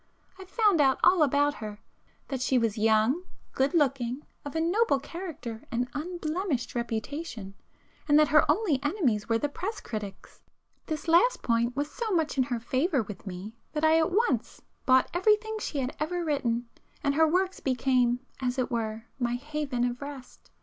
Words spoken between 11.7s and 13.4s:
was so much in her favour with